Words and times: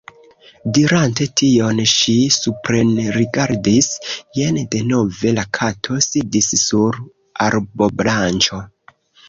Dirante 0.77 1.25
tion, 1.41 1.81
ŝi 1.91 2.15
suprenrigardis. 2.37 3.91
Jen 4.41 4.59
denove 4.77 5.35
la 5.37 5.47
Kato 5.61 6.01
sidis 6.09 6.53
sur 6.65 7.01
arbobranĉo. 7.51 8.67